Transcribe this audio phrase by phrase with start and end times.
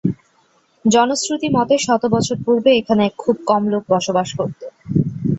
[0.85, 4.61] জনশ্রুতি মতে শত বছর পূর্বে এখানে খুব কম লোক বসবাস করত।